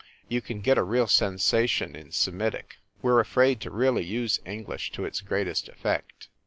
[0.27, 4.91] You can get a real sensation in Semetic we re afraid to really use English
[4.93, 6.27] to its greatest ef fect.